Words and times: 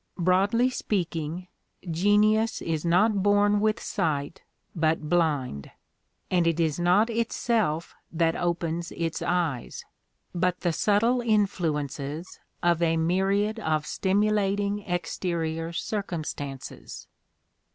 Broadly 0.17 0.71
speaking, 0.71 1.47
genius 1.87 2.59
is 2.59 2.83
not 2.83 3.21
born 3.21 3.59
with 3.59 3.79
sight 3.79 4.41
but 4.75 5.07
blind; 5.07 5.69
and 6.31 6.47
it 6.47 6.59
is 6.59 6.79
not 6.79 7.11
itself 7.11 7.93
that 8.11 8.35
opens 8.35 8.91
its 8.93 9.21
eyes, 9.21 9.85
but 10.33 10.61
the 10.61 10.73
subtle 10.73 11.19
influ 11.19 11.83
ences 11.83 12.39
of 12.63 12.81
a 12.81 12.97
myriad 12.97 13.59
of 13.59 13.85
stimulating 13.85 14.79
exterior 14.89 15.71
circum 15.71 16.23
stances." 16.23 17.07